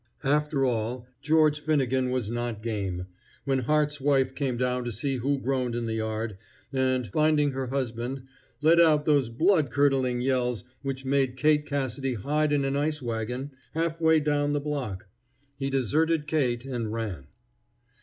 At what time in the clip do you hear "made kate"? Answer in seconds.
11.05-11.67